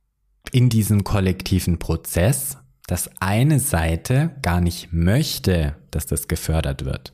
in 0.53 0.69
diesem 0.69 1.05
kollektiven 1.05 1.79
Prozess, 1.79 2.59
dass 2.87 3.11
eine 3.21 3.61
Seite 3.61 4.31
gar 4.43 4.61
nicht 4.61 4.93
möchte, 4.93 5.77
dass 5.91 6.07
das 6.07 6.29
gefördert 6.29 6.85
wird. 6.85 7.13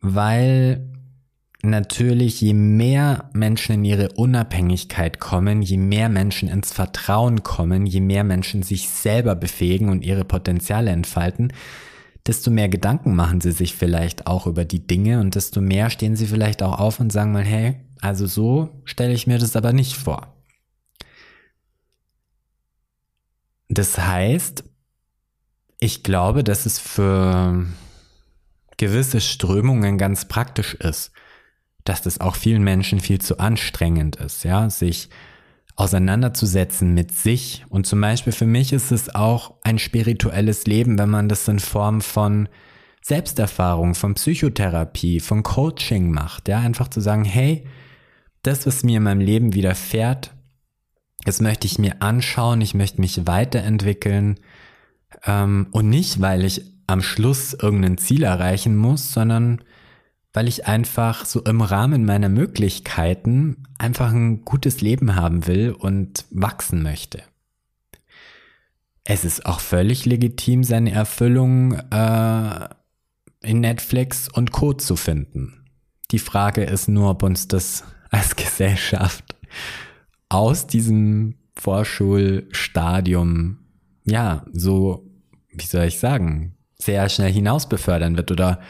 Weil 0.00 0.88
natürlich 1.62 2.40
je 2.40 2.54
mehr 2.54 3.30
Menschen 3.32 3.76
in 3.76 3.84
ihre 3.84 4.12
Unabhängigkeit 4.12 5.18
kommen, 5.18 5.62
je 5.62 5.78
mehr 5.78 6.08
Menschen 6.08 6.48
ins 6.48 6.72
Vertrauen 6.72 7.42
kommen, 7.42 7.86
je 7.86 8.00
mehr 8.00 8.24
Menschen 8.24 8.62
sich 8.62 8.88
selber 8.88 9.34
befähigen 9.34 9.88
und 9.88 10.04
ihre 10.04 10.24
Potenziale 10.24 10.90
entfalten, 10.90 11.52
desto 12.26 12.50
mehr 12.50 12.68
Gedanken 12.68 13.14
machen 13.14 13.40
sie 13.40 13.52
sich 13.52 13.74
vielleicht 13.74 14.26
auch 14.26 14.46
über 14.46 14.64
die 14.64 14.86
Dinge 14.86 15.20
und 15.20 15.34
desto 15.34 15.60
mehr 15.60 15.90
stehen 15.90 16.16
sie 16.16 16.26
vielleicht 16.26 16.62
auch 16.62 16.78
auf 16.78 17.00
und 17.00 17.12
sagen 17.12 17.32
mal, 17.32 17.44
hey, 17.44 17.76
also 18.00 18.26
so 18.26 18.68
stelle 18.84 19.12
ich 19.12 19.26
mir 19.26 19.38
das 19.38 19.56
aber 19.56 19.72
nicht 19.72 19.94
vor. 19.94 20.33
Das 23.74 23.98
heißt, 23.98 24.62
ich 25.80 26.04
glaube, 26.04 26.44
dass 26.44 26.64
es 26.64 26.78
für 26.78 27.66
gewisse 28.76 29.20
Strömungen 29.20 29.98
ganz 29.98 30.26
praktisch 30.26 30.74
ist, 30.74 31.10
dass 31.82 32.00
das 32.00 32.20
auch 32.20 32.36
vielen 32.36 32.62
Menschen 32.62 33.00
viel 33.00 33.20
zu 33.20 33.38
anstrengend 33.38 34.16
ist, 34.16 34.44
ja, 34.44 34.70
sich 34.70 35.10
auseinanderzusetzen 35.74 36.94
mit 36.94 37.12
sich. 37.12 37.64
Und 37.68 37.84
zum 37.84 38.00
Beispiel 38.00 38.32
für 38.32 38.46
mich 38.46 38.72
ist 38.72 38.92
es 38.92 39.12
auch 39.12 39.54
ein 39.64 39.80
spirituelles 39.80 40.66
Leben, 40.66 40.96
wenn 40.96 41.10
man 41.10 41.28
das 41.28 41.48
in 41.48 41.58
Form 41.58 42.00
von 42.00 42.48
Selbsterfahrung, 43.02 43.96
von 43.96 44.14
Psychotherapie, 44.14 45.18
von 45.18 45.42
Coaching 45.42 46.12
macht, 46.12 46.48
ja, 46.48 46.60
einfach 46.60 46.88
zu 46.88 47.00
sagen, 47.00 47.24
hey, 47.24 47.66
das, 48.42 48.66
was 48.66 48.84
mir 48.84 48.98
in 48.98 49.02
meinem 49.02 49.20
Leben 49.20 49.52
widerfährt, 49.52 50.32
das 51.24 51.40
möchte 51.40 51.66
ich 51.66 51.78
mir 51.78 52.00
anschauen, 52.00 52.60
ich 52.60 52.74
möchte 52.74 53.00
mich 53.00 53.26
weiterentwickeln 53.26 54.38
ähm, 55.24 55.68
und 55.72 55.88
nicht, 55.88 56.20
weil 56.20 56.44
ich 56.44 56.62
am 56.86 57.02
Schluss 57.02 57.54
irgendein 57.54 57.98
Ziel 57.98 58.22
erreichen 58.24 58.76
muss, 58.76 59.12
sondern 59.12 59.62
weil 60.32 60.48
ich 60.48 60.66
einfach 60.66 61.24
so 61.24 61.42
im 61.44 61.60
Rahmen 61.60 62.04
meiner 62.04 62.28
Möglichkeiten 62.28 63.64
einfach 63.78 64.12
ein 64.12 64.44
gutes 64.44 64.80
Leben 64.80 65.14
haben 65.14 65.46
will 65.46 65.70
und 65.70 66.26
wachsen 66.30 66.82
möchte. 66.82 67.22
Es 69.04 69.24
ist 69.24 69.46
auch 69.46 69.60
völlig 69.60 70.06
legitim, 70.06 70.64
seine 70.64 70.92
Erfüllung 70.92 71.74
äh, 71.90 72.68
in 73.42 73.60
Netflix 73.60 74.28
und 74.28 74.50
Co 74.50 74.72
zu 74.72 74.96
finden. 74.96 75.64
Die 76.10 76.18
Frage 76.18 76.64
ist 76.64 76.88
nur, 76.88 77.10
ob 77.10 77.22
uns 77.22 77.46
das 77.48 77.84
als 78.10 78.36
Gesellschaft 78.36 79.36
aus 80.34 80.66
diesem 80.66 81.36
Vorschulstadium, 81.56 83.58
ja, 84.04 84.44
so, 84.52 85.08
wie 85.50 85.64
soll 85.64 85.84
ich 85.84 86.00
sagen, 86.00 86.56
sehr 86.76 87.08
schnell 87.08 87.32
hinaus 87.32 87.68
befördern 87.68 88.16
wird 88.16 88.32
oder 88.32 88.60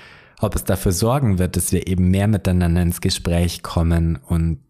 ob 0.41 0.55
es 0.55 0.65
dafür 0.65 0.93
sorgen 0.93 1.39
wird, 1.39 1.57
dass 1.57 1.73
wir 1.73 1.87
eben 1.87 2.11
mehr 2.11 2.29
miteinander 2.29 2.83
ins 2.83 3.01
Gespräch 3.01 3.63
kommen 3.63 4.17
und 4.17 4.61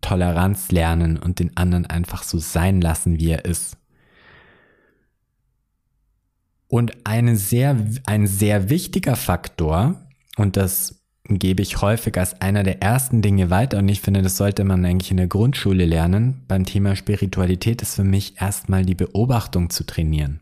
Toleranz 0.00 0.72
lernen 0.72 1.16
und 1.16 1.38
den 1.38 1.56
anderen 1.56 1.86
einfach 1.86 2.24
so 2.24 2.38
sein 2.38 2.80
lassen, 2.80 3.20
wie 3.20 3.30
er 3.30 3.44
ist. 3.44 3.76
Und 6.66 7.06
eine 7.06 7.36
sehr, 7.36 7.76
ein 8.06 8.26
sehr 8.26 8.68
wichtiger 8.68 9.14
Faktor, 9.14 10.08
und 10.36 10.56
das 10.56 11.01
gebe 11.28 11.62
ich 11.62 11.80
häufig 11.80 12.18
als 12.18 12.40
einer 12.40 12.62
der 12.62 12.82
ersten 12.82 13.22
Dinge 13.22 13.50
weiter 13.50 13.78
und 13.78 13.88
ich 13.88 14.00
finde, 14.00 14.22
das 14.22 14.36
sollte 14.36 14.64
man 14.64 14.84
eigentlich 14.84 15.10
in 15.10 15.16
der 15.16 15.28
Grundschule 15.28 15.84
lernen. 15.84 16.42
Beim 16.48 16.64
Thema 16.64 16.96
Spiritualität 16.96 17.82
ist 17.82 17.94
für 17.94 18.04
mich 18.04 18.40
erstmal 18.40 18.84
die 18.84 18.94
Beobachtung 18.94 19.70
zu 19.70 19.84
trainieren. 19.84 20.40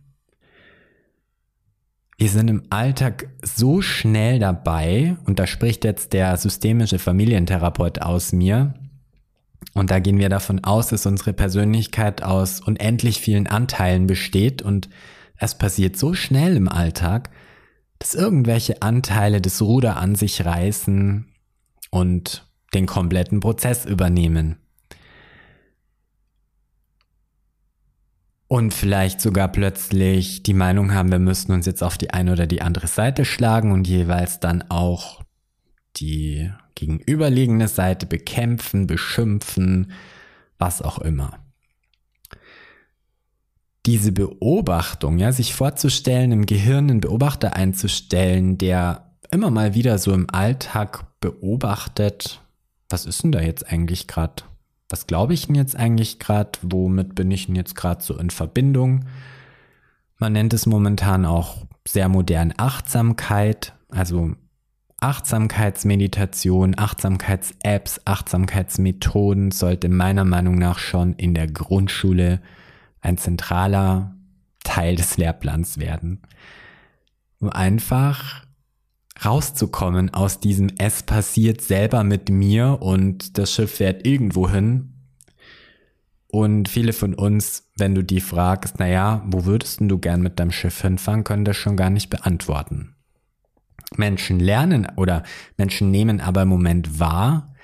Wir 2.16 2.28
sind 2.28 2.48
im 2.48 2.64
Alltag 2.68 3.28
so 3.42 3.80
schnell 3.80 4.38
dabei, 4.38 5.16
und 5.24 5.38
da 5.38 5.46
spricht 5.46 5.84
jetzt 5.84 6.12
der 6.12 6.36
systemische 6.36 6.98
Familientherapeut 6.98 8.02
aus 8.02 8.32
mir, 8.32 8.74
und 9.72 9.90
da 9.90 10.00
gehen 10.00 10.18
wir 10.18 10.28
davon 10.28 10.62
aus, 10.64 10.88
dass 10.88 11.06
unsere 11.06 11.32
Persönlichkeit 11.32 12.22
aus 12.22 12.60
unendlich 12.60 13.20
vielen 13.20 13.46
Anteilen 13.46 14.06
besteht 14.06 14.62
und 14.62 14.88
es 15.36 15.56
passiert 15.56 15.96
so 15.96 16.12
schnell 16.12 16.56
im 16.56 16.68
Alltag, 16.68 17.30
dass 18.00 18.14
irgendwelche 18.14 18.82
Anteile 18.82 19.40
das 19.40 19.62
Ruder 19.62 19.98
an 19.98 20.16
sich 20.16 20.44
reißen 20.44 21.26
und 21.90 22.48
den 22.74 22.86
kompletten 22.86 23.40
Prozess 23.40 23.84
übernehmen. 23.84 24.56
Und 28.48 28.74
vielleicht 28.74 29.20
sogar 29.20 29.48
plötzlich 29.48 30.42
die 30.42 30.54
Meinung 30.54 30.92
haben, 30.92 31.12
wir 31.12 31.20
müssten 31.20 31.52
uns 31.52 31.66
jetzt 31.66 31.84
auf 31.84 31.98
die 31.98 32.10
eine 32.10 32.32
oder 32.32 32.48
die 32.48 32.62
andere 32.62 32.88
Seite 32.88 33.24
schlagen 33.24 33.70
und 33.70 33.86
jeweils 33.86 34.40
dann 34.40 34.64
auch 34.70 35.22
die 35.96 36.50
gegenüberliegende 36.74 37.68
Seite 37.68 38.06
bekämpfen, 38.06 38.86
beschimpfen, 38.86 39.92
was 40.58 40.82
auch 40.82 40.98
immer 40.98 41.38
diese 43.86 44.12
Beobachtung, 44.12 45.18
ja, 45.18 45.32
sich 45.32 45.54
vorzustellen, 45.54 46.32
im 46.32 46.46
Gehirn 46.46 46.90
einen 46.90 47.00
Beobachter 47.00 47.56
einzustellen, 47.56 48.58
der 48.58 49.10
immer 49.30 49.50
mal 49.50 49.74
wieder 49.74 49.98
so 49.98 50.12
im 50.12 50.28
Alltag 50.30 51.06
beobachtet, 51.20 52.40
was 52.88 53.06
ist 53.06 53.22
denn 53.22 53.32
da 53.32 53.40
jetzt 53.40 53.70
eigentlich 53.70 54.06
gerade? 54.06 54.42
Was 54.88 55.06
glaube 55.06 55.34
ich 55.34 55.46
denn 55.46 55.54
jetzt 55.54 55.76
eigentlich 55.76 56.18
gerade? 56.18 56.58
Womit 56.62 57.14
bin 57.14 57.30
ich 57.30 57.46
denn 57.46 57.54
jetzt 57.54 57.76
gerade 57.76 58.02
so 58.02 58.18
in 58.18 58.30
Verbindung? 58.30 59.04
Man 60.18 60.32
nennt 60.32 60.52
es 60.52 60.66
momentan 60.66 61.24
auch 61.24 61.58
sehr 61.86 62.08
modern 62.08 62.52
Achtsamkeit, 62.56 63.74
also 63.88 64.32
Achtsamkeitsmeditation, 65.00 66.76
Achtsamkeits-Apps, 66.76 68.02
Achtsamkeitsmethoden 68.04 69.50
sollte 69.50 69.88
meiner 69.88 70.26
Meinung 70.26 70.56
nach 70.56 70.78
schon 70.78 71.14
in 71.14 71.32
der 71.32 71.46
Grundschule 71.46 72.42
ein 73.00 73.18
zentraler 73.18 74.16
Teil 74.62 74.96
des 74.96 75.16
Lehrplans 75.16 75.78
werden. 75.78 76.20
Um 77.38 77.50
einfach 77.50 78.44
rauszukommen 79.24 80.14
aus 80.14 80.40
diesem 80.40 80.70
Es 80.78 81.02
passiert 81.02 81.60
selber 81.60 82.04
mit 82.04 82.30
mir 82.30 82.78
und 82.80 83.38
das 83.38 83.52
Schiff 83.52 83.76
fährt 83.76 84.06
irgendwo 84.06 84.48
hin. 84.48 84.94
Und 86.28 86.68
viele 86.68 86.92
von 86.92 87.14
uns, 87.14 87.70
wenn 87.76 87.94
du 87.94 88.04
die 88.04 88.20
fragst, 88.20 88.78
naja, 88.78 89.22
wo 89.26 89.44
würdest 89.46 89.80
du 89.80 89.98
gern 89.98 90.22
mit 90.22 90.38
deinem 90.38 90.52
Schiff 90.52 90.80
hinfahren, 90.80 91.24
können 91.24 91.44
das 91.44 91.56
schon 91.56 91.76
gar 91.76 91.90
nicht 91.90 92.08
beantworten. 92.08 92.94
Menschen 93.96 94.38
lernen 94.38 94.86
oder 94.96 95.24
Menschen 95.56 95.90
nehmen 95.90 96.20
aber 96.20 96.42
im 96.42 96.48
Moment 96.48 97.00
wahr, 97.00 97.54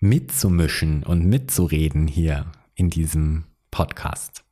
mitzumischen 0.00 1.04
und 1.04 1.24
mitzureden 1.24 2.08
hier 2.08 2.46
in 2.74 2.90
diesem 2.90 3.44
Podcast. 3.70 4.44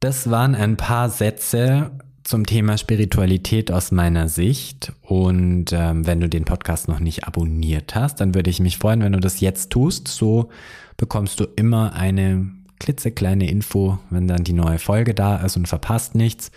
Das 0.00 0.30
waren 0.30 0.54
ein 0.54 0.76
paar 0.76 1.10
Sätze 1.10 1.90
zum 2.28 2.44
Thema 2.44 2.76
Spiritualität 2.76 3.72
aus 3.72 3.90
meiner 3.90 4.28
Sicht. 4.28 4.92
Und 5.00 5.72
ähm, 5.72 6.06
wenn 6.06 6.20
du 6.20 6.28
den 6.28 6.44
Podcast 6.44 6.86
noch 6.86 7.00
nicht 7.00 7.26
abonniert 7.26 7.94
hast, 7.94 8.20
dann 8.20 8.34
würde 8.34 8.50
ich 8.50 8.60
mich 8.60 8.76
freuen, 8.76 9.00
wenn 9.00 9.14
du 9.14 9.20
das 9.20 9.40
jetzt 9.40 9.70
tust. 9.70 10.08
So 10.08 10.50
bekommst 10.98 11.40
du 11.40 11.44
immer 11.56 11.94
eine 11.94 12.50
klitzekleine 12.80 13.48
Info, 13.48 13.98
wenn 14.10 14.28
dann 14.28 14.44
die 14.44 14.52
neue 14.52 14.78
Folge 14.78 15.14
da 15.14 15.38
ist 15.38 15.56
und 15.56 15.68
verpasst 15.68 16.14
nichts. 16.14 16.50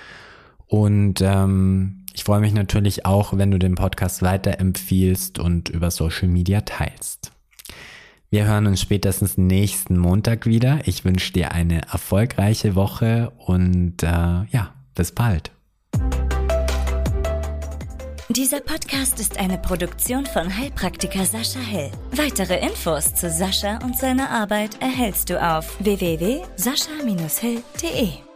Und 0.67 1.21
ähm, 1.21 2.03
ich 2.13 2.25
freue 2.25 2.41
mich 2.41 2.53
natürlich 2.53 3.05
auch, 3.05 3.38
wenn 3.38 3.51
du 3.51 3.57
den 3.57 3.75
Podcast 3.75 4.21
weiterempfiehlst 4.21 5.39
und 5.39 5.69
über 5.69 5.89
Social 5.89 6.27
Media 6.27 6.62
teilst. 6.62 7.31
Wir 8.29 8.45
hören 8.45 8.67
uns 8.67 8.81
spätestens 8.81 9.38
nächsten 9.38 9.97
Montag 9.97 10.45
wieder. 10.45 10.81
Ich 10.86 11.05
wünsche 11.05 11.31
dir 11.31 11.53
eine 11.53 11.84
erfolgreiche 11.84 12.75
Woche 12.75 13.31
und 13.38 14.03
äh, 14.03 14.07
ja, 14.07 14.73
bis 14.95 15.13
bald. 15.13 15.51
Dieser 18.34 18.60
Podcast 18.62 19.20
ist 19.20 19.38
eine 19.38 19.58
Produktion 19.58 20.26
von 20.26 20.58
Heilpraktiker 20.58 21.26
Sascha 21.26 21.60
Hell. 21.60 21.91
Weitere 22.12 22.65
Infos 22.65 23.13
zu 23.13 23.30
Sascha 23.30 23.80
und 23.84 23.98
seiner 23.98 24.30
Arbeit 24.30 24.82
erhältst 24.82 25.30
du 25.30 25.41
auf 25.41 25.76
www.sascha-hell.de. 25.84 28.31